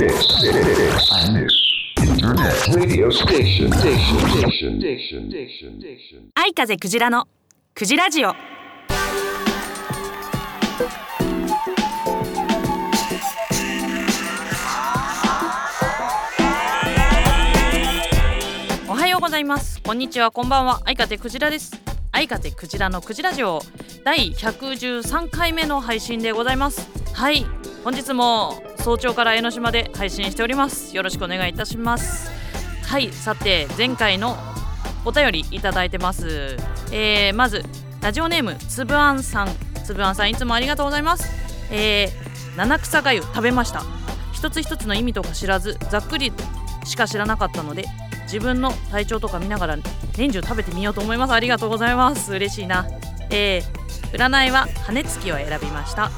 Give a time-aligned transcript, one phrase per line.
[0.00, 0.16] Internet
[2.74, 3.70] radio station.
[3.70, 4.18] Station.
[4.18, 4.80] Station.
[4.80, 5.28] Station.
[5.28, 5.78] Station.
[5.78, 6.30] Station.
[6.34, 7.28] 愛風クジラの
[7.74, 8.30] クジラジオ
[18.88, 21.78] おはようございますこんにちはこんばんは愛風クジラです
[22.10, 23.60] 愛風クジラのクジラジオ
[24.02, 27.44] 第113回目の配信でございますはい
[27.84, 32.30] 本日も早朝から江ノ島で配信しておりますよろしくお願いいたします
[32.86, 34.36] はいさて前回の
[35.04, 36.56] お便りいただいてます、
[36.90, 37.62] えー、まず
[38.00, 39.48] ラジオネームつぶあんさん
[39.84, 41.28] つぶあんさんいつもありがとうございます
[41.72, 43.82] えー、七草がゆ食べました
[44.32, 46.32] 一つ一つの意味とか知らずざっくり
[46.84, 47.84] しか知らなかったので
[48.24, 49.76] 自分の体調とか見ながら
[50.16, 52.86] 年中食べてみようと思いますありがとうございます嬉しいな
[53.32, 53.79] えー、
[54.12, 56.10] 占いは羽根つきを選びました。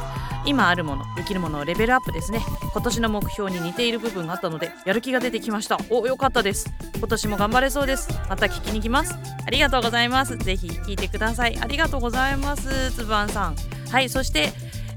[0.44, 2.40] 今あるものできるものをレベルアップですね。
[2.72, 5.78] 今年の目標に似ている部分があったのでやる気が出てきました。
[5.88, 6.68] およかったです。
[6.96, 8.08] 今年も頑張れそうです。
[8.28, 9.14] また聞きに来ます。
[9.46, 10.36] ありがとうございます。
[10.36, 11.58] ぜひ聞いてください。
[11.60, 13.56] ありがとうございますつぶあんさん。
[13.90, 14.52] はいそして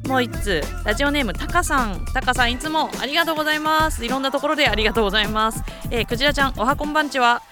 [0.07, 0.63] もう一通。
[0.83, 2.05] ラジオネームたかさん。
[2.13, 4.03] たかさんいつもありがとうございます。
[4.03, 7.43] いろんなところでありがとうございます、えー、くじらちゃんおはこんばんちは。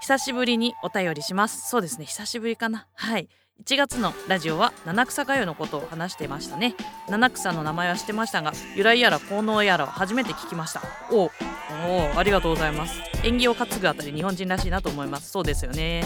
[0.00, 1.68] 久しぶりにお便りします。
[1.68, 2.86] そうですね久しぶりかな。
[2.94, 3.28] はい。
[3.64, 6.74] 1月のラジオは七草がゆのことを話していましたね。
[7.10, 10.82] 七草の名前は知ってましたが由来やら効能やらは初めて聞きました。
[11.12, 11.30] おお
[12.16, 12.98] ありがとうございます。
[13.22, 15.30] 縁起を担ぐあたり日本人らしいなと思います。
[15.30, 16.04] そうですよね。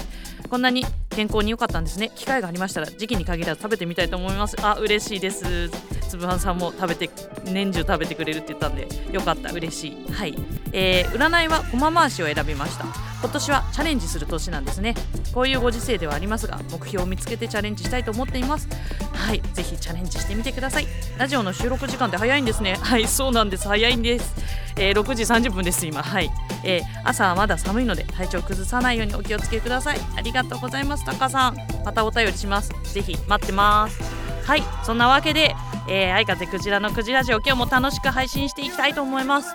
[0.51, 2.11] こんなに健康に良かったんですね。
[2.17, 4.57] 機会がありましたら時期に限らず食べてみたいと思います。
[4.61, 5.71] あ嬉しいです。
[6.15, 7.11] つぶはんさんも食べて
[7.45, 10.13] 年中食べてくれるって言ったんでよかった嬉しい。
[10.13, 10.35] はい、
[10.73, 12.85] えー、占いは駒回しを選びました。
[13.21, 14.95] 今年はチャレンジする年なんですね。
[15.33, 18.69] こういうご時世ではありますが目標を見つけてチャレンジしたいと思っています。
[19.13, 19.43] はい。
[19.55, 20.87] ぜひチャレンジしてみてください。
[21.19, 22.77] ラジオの収録時間って早いんですね。
[22.81, 23.67] はいそうなんです。
[23.67, 24.35] 早いんです、
[24.77, 26.01] えー、6時30分です今。
[26.01, 26.31] はい、
[26.63, 29.99] えー、朝はまだ寒いので体調崩さないようにお気をつけください。
[30.17, 31.57] ありがとうございますタカさん。
[31.85, 32.71] またお便りします。
[32.93, 34.25] ぜひ待ってます。
[34.45, 34.63] はい。
[34.85, 35.57] そんなわけで、
[35.87, 39.55] えー、愛風クジラのクジラジオ今日も楽しく配信していきたいと思います、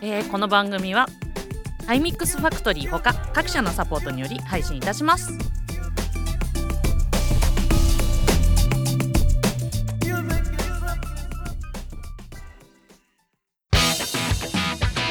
[0.00, 1.06] えー、この番組は
[1.86, 5.32] ハイミックスファクトリーほか各社のサポートにより配信いたします。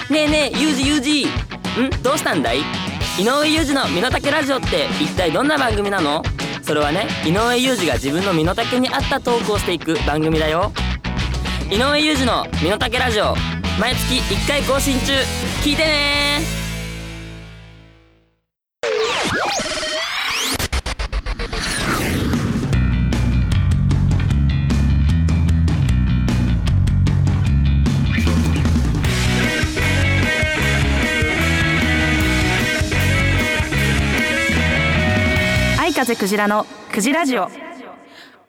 [0.09, 1.25] ねえねえユージユージ。
[1.25, 1.29] ん？
[2.01, 2.59] どうしたんだい？
[3.19, 6.23] 井上裕二の身の丈ラジオって一体どんな番組なの？
[6.69, 10.71] それはね井上裕二が自分の身の丈に合ったトークをしていく番組だよ。
[11.71, 13.33] 井上裕二の身の丈ラジオ
[13.79, 15.13] 毎月1回更新中。
[15.63, 16.58] 聞いてね
[36.09, 37.47] 風クジラのクジラジオ。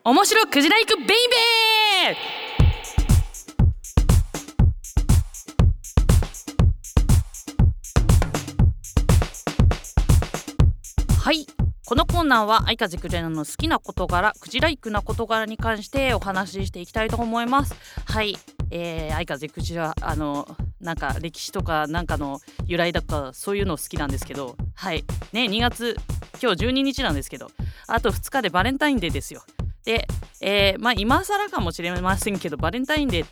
[0.03, 11.21] 面白クジラ行くベイベー！
[11.21, 11.47] はい。
[11.85, 17.75] このコーナーは愛風クジラの好きな事柄クジライクな事柄に関してお話ししていきたいと思います。
[18.07, 18.39] はい、
[18.71, 20.49] えー、愛風クジラあの
[20.81, 24.57] なんか歴史とかなんかの由来だかそういうの好きなんですけど。
[24.75, 25.05] はい。
[25.35, 25.99] ね2月
[26.43, 27.51] 今日12日なんですけど
[27.87, 29.43] あと2日でバレンタインデーですよ。
[29.85, 30.07] で、
[30.41, 33.27] えー、まあ今更かもしれませんけどバレンタインデー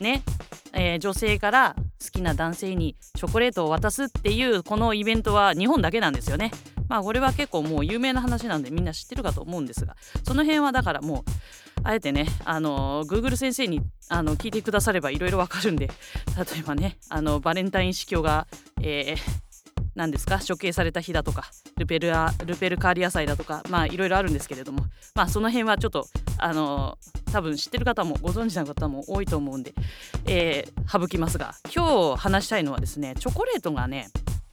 [0.00, 0.22] ね、
[0.72, 6.50] えー、女性から好きな男性にチョコレートを渡すっていうこのイベントは日本だけなんですよね。
[6.88, 11.30] まあこれは結構もう有名な話なんでみんな知ってるかと思うんですがその辺はだからもう
[11.84, 18.46] あえてねあの Google 先生にあの聞いてくださればいろいろわかるんで例えばねあのバレンタイン司教が、
[18.80, 19.47] えー、
[19.98, 20.38] 何ですか？
[20.38, 24.84] 処刑された日だとかルペルアルペルカーリア祭だとかまあいろいろあるんですけれども。
[25.16, 26.06] まあその辺はちょっと
[26.38, 26.96] あの
[27.32, 29.74] 多分知ってる方もご存知の方も多いと思うんで、
[30.26, 31.56] えー、省きますが。
[31.74, 34.08] 今日話したいのはですねチョコレートがね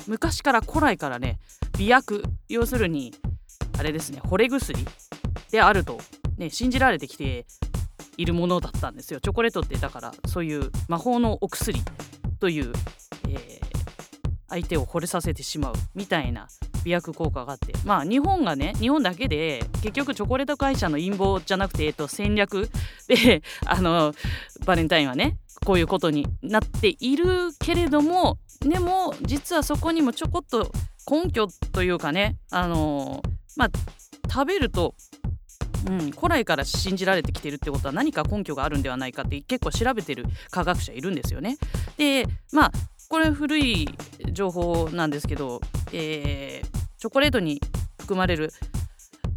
[0.07, 1.37] 昔から古来からね
[1.77, 3.13] 美薬要するに
[3.77, 4.83] あれですね惚れ薬
[5.51, 5.99] であると、
[6.39, 7.45] ね、信じられてきて
[8.17, 9.19] いるものだったんですよ。
[9.19, 11.81] チョコレートってだからそういう魔法のお薬
[12.39, 12.73] という、
[13.29, 13.64] えー、
[14.55, 16.47] 相手を惚れさせてしまうみたいな
[16.85, 22.69] 美薬効果があってまあ日本がね日本だけで結局チョコレート会社の陰謀じゃなくて、えっと、戦略
[23.07, 24.13] であの
[24.65, 30.71] バレンタインはねこういうことになっているけれどもでも実はそこにもちょこっと
[31.09, 33.21] 根拠というかねあの
[33.57, 33.69] まあ
[34.31, 34.95] 食べると
[35.87, 41.57] うん、古来から信じられてきてるってことは何か根拠があるんではないかって結構調べてる科学者いるんですよね。
[41.97, 42.71] でまあ
[43.09, 43.87] これ古い
[44.31, 45.61] 情報なんですけど、
[45.93, 47.61] えーチョコレートに
[47.99, 48.51] 含まれる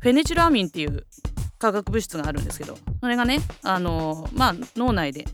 [0.01, 1.05] フェネチルアミンっていう
[1.59, 5.27] 化学物質があるんですけどそれがねあのまあ脳内で、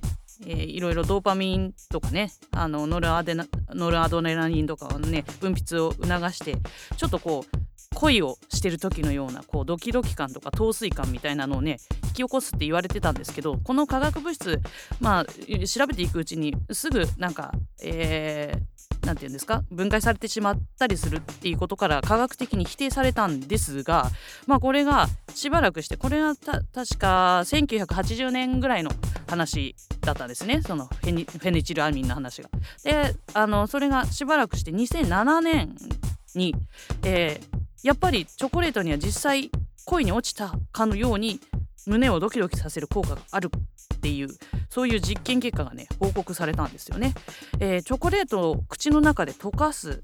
[0.47, 6.57] えーいろいろドーパミンとかねあのノルアデナノルアドレナリンとかをね分泌を促して
[6.97, 7.57] ちょっとこう
[7.95, 14.61] 恋をしてる時のようなこうドキドキ感とか陶酔感みたいなのをね引き起こすって言われてたんですけどこの化学物質
[15.01, 15.25] まあ
[15.67, 17.53] 調べていくうちにすぐなんか
[17.83, 18.75] えー
[19.07, 19.63] なんて言うんですか？
[19.71, 24.11] 分解されてしまったりするっていうことから科学的に否定されたんですが
[24.47, 28.91] まあこれがしばらくしてこれは確か1980年ぐらいの
[29.29, 32.49] 話だったんですねそのフェニフェネチルアミンの話が。
[32.83, 35.75] であのそれがしばらくして2007年
[36.35, 36.55] に、
[37.05, 39.51] えーやっぱりチョコレートには実際
[39.85, 41.39] 恋に落ちたかのように
[41.87, 43.51] 胸をドキドキさせる効果がある
[43.95, 44.29] っていう
[44.71, 47.13] そういう実験結果がね報告されたんですよね。
[47.61, 50.01] えーチョコレートを口の中で溶かす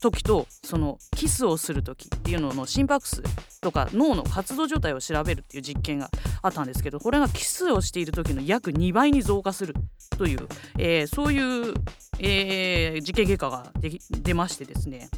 [0.00, 3.22] 時とそのキスをする時っていうのの心拍数
[3.60, 6.10] とか脳の活動状態を調べるっていう実験が
[6.42, 9.74] あったんですけどこれがキスをしている時の約2倍に増加する
[10.18, 10.48] という、
[10.78, 11.74] えーそういう、
[12.18, 13.70] えー実験結果が
[14.10, 15.08] 出ましてですね、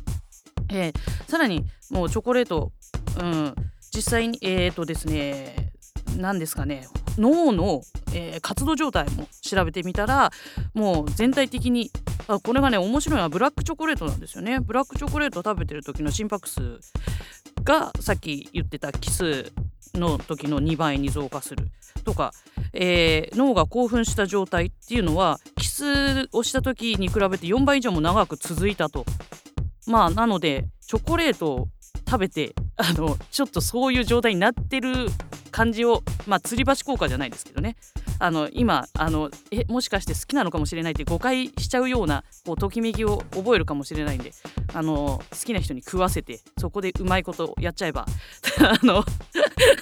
[0.71, 0.95] えー
[1.29, 2.73] さらにもうチョコレート、
[3.21, 3.55] うん、
[3.95, 5.73] 実際にえっ、とですね
[6.17, 6.89] 何ですかね
[7.19, 7.83] 脳の、
[8.15, 10.31] えー活動状態も調べてみたら
[10.75, 11.91] もう全体的に
[12.29, 14.61] あこれがね面白いのはブラックチョコレートなんですよね。
[14.61, 16.79] ブラックチョコレートを食べてる時の心拍数
[17.65, 19.53] がさっき言ってたキス
[19.95, 21.67] の時の2倍に増加する
[22.05, 22.33] とか、
[22.73, 29.05] えー脳が興奮した状態っていうのはキスをした時に比べて4倍以上も長く続いたと
[29.89, 31.69] まあなのでチョコレートを
[32.09, 35.09] 食べてあのちょっとそういう状態になってる
[35.51, 37.77] 感じをまあ吊り橋効果じゃないですけどね。
[38.19, 44.33] あの今あのえもしかして好きなのかもしれないって誤解しちゃうようなこうときめきを覚えるかもしれないんで
[44.75, 48.07] あの好きな人に食わせてそこでうまいことやっちゃえば
[48.61, 49.05] あの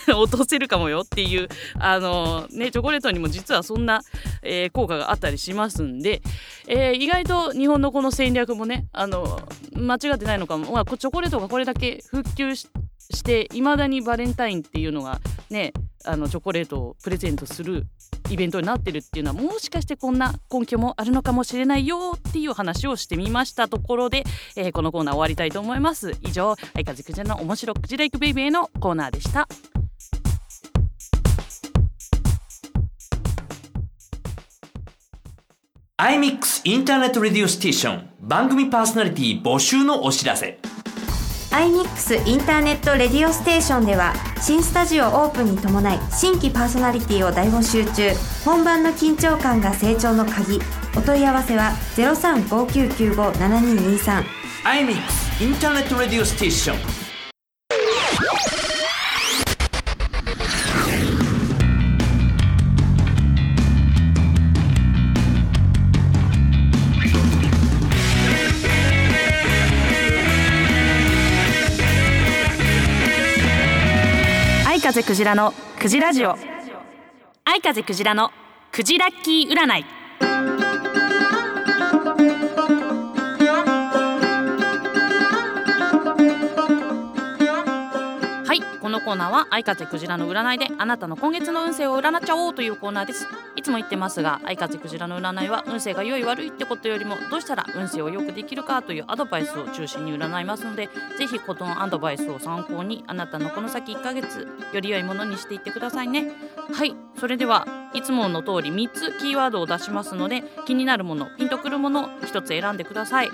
[0.21, 1.49] 落とせるかもよっていう
[1.79, 4.03] あの、ね、チョコレートにも実はそんな、
[4.43, 6.23] えー効果があったりしますんで、
[6.67, 9.41] えー意外と日本のこの戦略もねあの
[9.75, 12.69] 間違ってないのかも、まあ、チョコレートがこれだけ普及し
[13.11, 15.73] していまだにバレンタインっていうのがね
[16.05, 17.87] あのチョコレートをプレゼントする
[18.31, 24.25] イベントになってるっていうのはもしかしてこんな根拠もあるのかもしれないよっていう話をしてみましたところで、
[24.57, 26.13] えーこのコーナー終わりたいと思います。
[26.23, 29.49] 以上相風くじの面白くじらいくベイベーのコーナーでした。
[35.99, 38.11] iMix Internet Radio Station。
[38.21, 40.59] 番組パーソナリティ募集のお知らせ。
[41.57, 44.13] iMix インターネットレディオステーションでは
[44.43, 48.11] 新スタジオオープンに伴い新規パーソナリティを大募集中。
[48.45, 50.61] 本番の緊張感が成長の鍵。
[50.95, 54.23] お問い合わせは0359957223
[54.65, 57.06] iMix Internet Radio Station。
[74.97, 76.35] 風クジラのクジラジオ。
[77.45, 78.31] 相風クジラの
[78.73, 79.85] クジラッキー占い。
[88.97, 93.27] のコーナーは相風クジラの占いであなたの今月の運勢を占っちゃおうというコーナーです。
[93.55, 100.89] いつも言ってますが相風クジラの占いは運勢が良い悪いってことよりもどうしたら運勢を良くできるかというアドバイスを中心に占いますので
[101.19, 106.33] ぜひこのアドバイスを参考にあなたのこの先1ヶ月より良いものにしていってくださいね。
[106.73, 113.31] はいそれではいつもの通り3つキーワードを出しますので気になるものピンとくるもの1つ選んでください。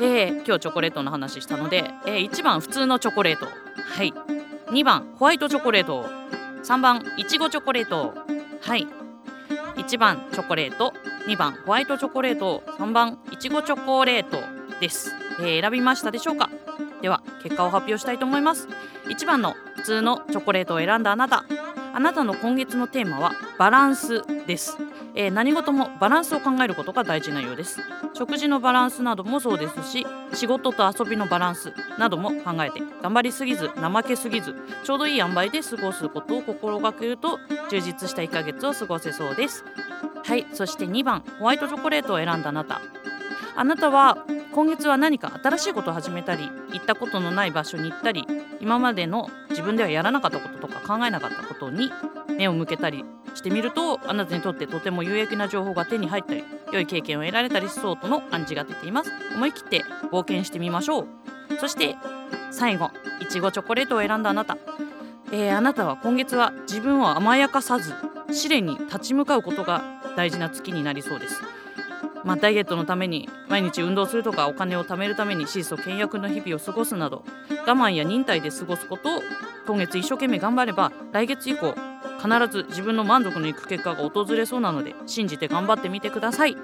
[0.00, 3.46] えー、今日チョコレートの話したので、えー、1番普通のチョコレート。
[3.46, 4.35] はい。
[4.70, 6.04] 2番ホワイトチョコレート。
[6.64, 8.14] 3番いちごチョコレート。
[8.60, 8.86] はい。
[9.76, 10.92] 1番チョコレート。
[11.28, 12.64] 2番ホワイトチョコレート。
[12.78, 14.38] 3番いちごチョコレート。
[14.80, 16.50] です、えー選びましたでしょうか？
[17.00, 18.68] では結果を発表したいと思います。
[19.08, 21.44] 1番の普通のチョコレートを選んだあなた。
[21.94, 24.76] あなたの今月のテーマはバランスです、
[25.16, 27.80] えー何事もバランスを考えることが大事なようです。
[28.14, 34.54] 食事のバランスなどもそうですし仕事と遊びのバランスなども考えて頑張りすぎず怠けすぎず
[34.84, 37.38] ちょうどいい塩梅で過ごすことを心がけると
[37.70, 39.64] 充実した1ヶ月を過ごせそうです。
[40.24, 42.80] はいそして2番ホワイトチョコレートを選んだあなた。
[43.58, 44.18] あなたは
[44.52, 48.26] 今月は何か新しいことを始めたり行ったことのない場所に行ったり
[48.60, 51.90] 今までの自分ではやらなかったこととか考えなかったことに
[52.36, 53.04] 目を向けたり
[53.46, 59.12] してみるとあなたにとってとても有益な情報が手に入ったり良い経験を得られたりしそうとの暗示が出ています。
[59.36, 61.06] 思い切って冒険してみましょう。
[61.60, 61.94] そして
[62.50, 64.58] 最後いちごチョコレートを選んだあなた、
[65.30, 67.94] えーあなたは今月は自分を甘やかさず
[68.32, 69.84] 試練に立ち向かうことが
[70.16, 71.40] 大事な月になりそうです。
[72.26, 77.22] まあ、ダイエットのために毎日運動するとかお金を貯めるために質素倹約の日々を過ごすなど
[77.66, 79.22] 我慢や忍耐で過ごすことを
[79.66, 81.74] 今月一生懸命頑張れば来月以降
[82.18, 86.56] 必ず自分の満足のいく結果が訪れそうなので信じて頑張ってみてください。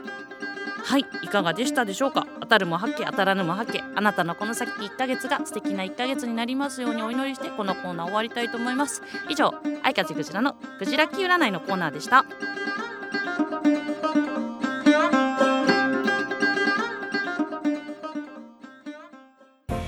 [0.84, 2.26] はいいかがでしたでしょうか？
[2.40, 9.54] 当たるも八卦当たらぬも八卦あなたのこの先1ヶ月が素敵な1ヶ月になりますようにお祈りしてこのコーナー終わりたいと思います以上
[9.84, 12.24] 愛風クジラのクジラキ占いのコーナーでした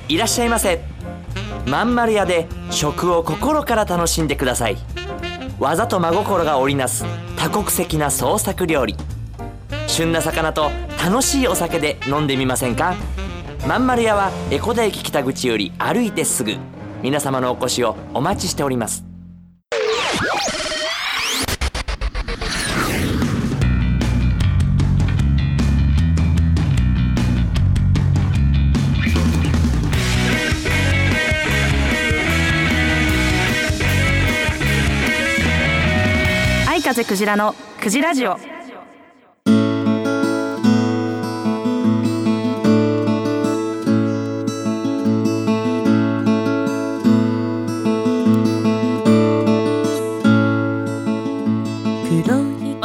[0.08, 0.80] いらっしゃいませ。
[1.66, 4.76] まんまる屋で食を心から楽しんでください。
[5.58, 7.04] 技と真心が織りなす
[7.36, 8.96] 多国籍な創作料理。
[9.86, 10.70] 旬な魚と
[11.02, 12.96] 楽しいお酒で飲んでみませんか？
[13.66, 16.56] まんまる屋は江古田駅北口より歩いてすぐ。
[17.02, 19.04] 皆様のお越しをお待ちしております。
[36.84, 38.34] 風クジラのクジラジオ。
[38.34, 38.36] お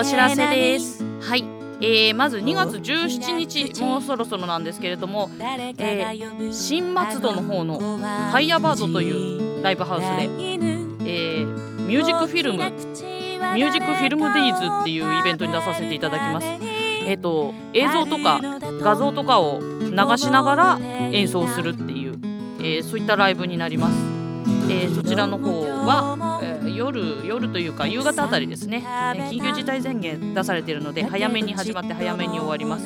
[0.01, 1.03] 知らせです。
[1.20, 1.44] はい、
[1.82, 10.24] えー、まず2月17日もうそろそろなんですけれども、えー、新松戸の方のファイヤーバードというライブハウスで、
[11.03, 12.62] えーミュージックフィルム
[13.55, 16.48] ミュージックフィルムデイズっていうイベントに出させていただきます。
[17.05, 18.39] えっ、と映像とか
[18.81, 20.79] 画像とかを流しながら
[21.12, 22.19] 演奏するっていう、
[22.60, 23.93] えーそういったライブになります。
[24.69, 32.86] えーそちらの方は、えー夜夜というか夕方あたりですね、えー緊急事態宣言出されているので早めに始まって早めに終わります。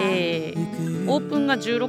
[0.00, 1.88] えーオープンが16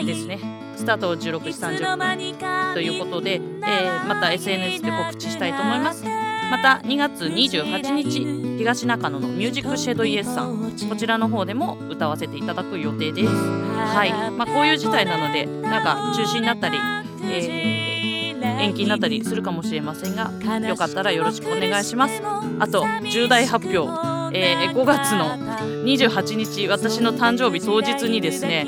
[0.00, 0.38] 時ですね。
[0.76, 6.04] スタートを16時30分ということで、えーまた SNS で告知したいと思います。
[6.52, 13.28] また2月28日東中野のミュージックシェードイエスさんこちらの方でも歌わせていただく予定です。
[13.28, 14.12] はい。
[14.32, 16.76] まあこういう事態なのでなんか中止になったり、
[17.24, 18.22] えー
[18.62, 20.30] 延期になったりするかもしれませんが
[20.68, 22.20] よかったらよろしくお願いします。
[22.58, 23.90] あと重大発表
[24.36, 25.36] えー5月の
[25.84, 28.66] 28日私の誕生日当日にですね、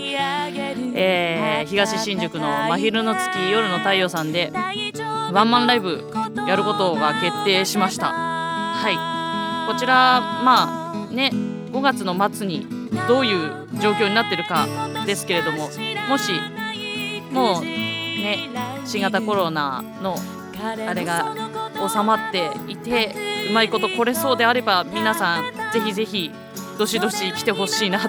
[0.94, 4.52] えー東新宿の真昼の月夜の太陽さんで
[5.34, 6.04] ワンマンライブ
[6.46, 8.12] やることが決定しました。
[8.12, 9.72] はい。
[9.72, 11.30] こちらまあね
[11.72, 12.68] 5月の末に
[13.08, 14.68] どういう状況になってるか
[15.04, 15.68] ですけれども
[16.08, 16.32] もし
[17.32, 18.48] もうね
[18.84, 20.16] 新型コロナの
[20.86, 21.34] あれが
[21.88, 23.12] 収まっていて
[23.50, 26.30] うまいこと来れそうであれば皆さんぜひぜひ
[26.78, 27.98] どしどし来てほしいな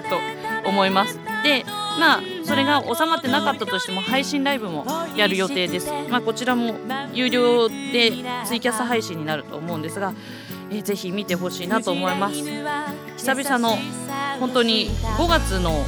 [0.64, 1.18] 思います。
[1.42, 1.64] で
[1.98, 4.86] まあそれが収まってなかったとしても配信ライブも
[5.16, 5.90] やる予定です。
[6.08, 6.76] まあこちらも
[7.12, 8.12] 有料で
[8.44, 10.12] ツイキャス配信になると思うんですが、
[10.70, 12.36] えーぜひ見てほしいなと思います。
[12.36, 13.76] 久々の
[14.38, 15.84] 本当に5月の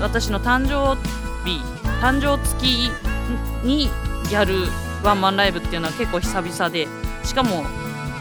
[0.00, 0.96] 私の誕生
[1.44, 1.60] 日
[2.00, 2.90] 誕生月
[3.64, 3.88] に
[4.30, 4.66] やる
[5.02, 6.86] ワンマンライブっていうのは結構久々で
[7.24, 7.64] しかも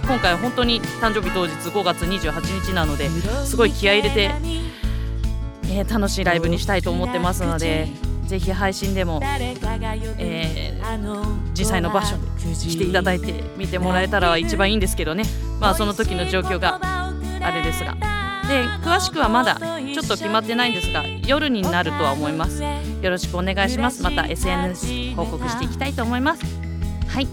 [0.03, 3.09] 今回本当に誕生日当日5月28日なので
[3.45, 4.31] すごい気合い入れて、
[5.71, 7.87] えー楽しいライブにしたいと思ってますので
[8.27, 10.81] ぜひ配信でも、えー
[11.53, 15.23] 実際の場所に来ていただいて見てもらえたら一番いいんですけどね。
[15.59, 17.95] まあその時の状況があれですが。
[18.47, 22.61] で詳しくはまだちょっと決まってないんですが夜になるとは思います。
[22.63, 24.01] よろしくお願いします。
[24.01, 26.43] また SNS 報告していきたいと思います。
[27.07, 27.27] はい。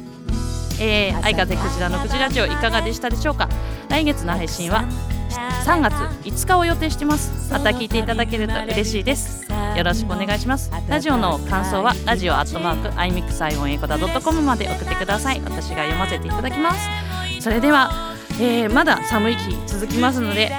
[0.81, 3.49] えー、愛風クジラのクジラジオいかがでしたでしょうか？
[3.89, 4.85] 来月の配信は
[5.29, 7.53] 3月5日を予定してます。
[7.53, 9.47] また聞いていただけると嬉しいです。
[9.77, 10.71] よろしくお願いします。
[10.89, 15.41] ラジオの感想はラジオアットマークアイミックスアイオンエコダドットコムまで送ってください。
[15.45, 16.89] 私が読ませていただきます。
[17.41, 17.91] それでは、
[18.41, 20.51] えーまだ寒い日続きますので、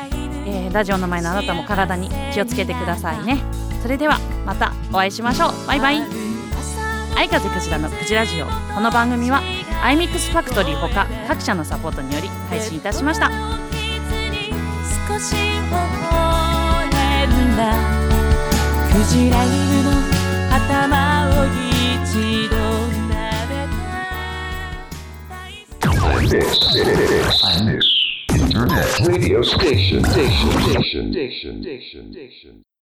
[0.45, 3.41] えーラジオの前のあなたも体に気をつけてくださいね。
[3.81, 5.67] それではまたお会いしましょう。
[5.67, 6.01] バイバイ。
[7.17, 8.45] 愛風クジラのクジラジオ。
[8.45, 9.41] この番組は
[9.83, 13.29] アイミックスファクトリーほか各社のサポートにより配信いたしました
[15.09, 16.87] 少し微笑
[17.25, 17.73] んだ
[18.93, 19.49] クジラ犬
[19.83, 19.89] の
[20.53, 22.53] 頭を一度
[23.09, 23.09] 撫
[23.49, 23.65] で
[25.79, 25.89] た
[28.37, 32.68] Internet radio station, station, station, station, station, station.